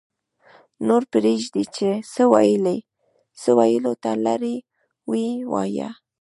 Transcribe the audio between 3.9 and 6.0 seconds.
ته لري ویې وایي